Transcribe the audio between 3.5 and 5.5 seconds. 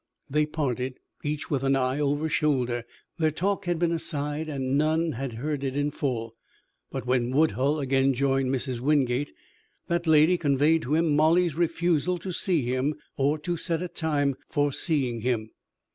had been aside and none had